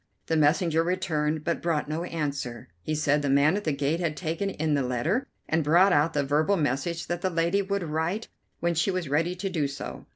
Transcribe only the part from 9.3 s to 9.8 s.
to do